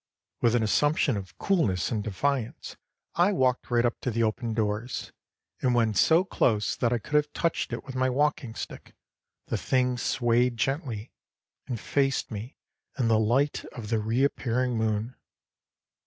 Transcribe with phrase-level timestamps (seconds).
[0.41, 2.75] With an assumption of coolness and defiance
[3.13, 5.11] I walked right up to the open doors;
[5.61, 8.95] and when so close that I could have touched it with my walking stick,
[9.45, 11.11] the thing swayed gently
[11.67, 12.57] and faced me
[12.97, 15.17] in the light of the re appearing moon.